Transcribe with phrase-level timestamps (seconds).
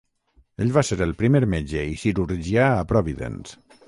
[0.63, 3.59] Ell va ser el primer metge i cirurgià a Providence.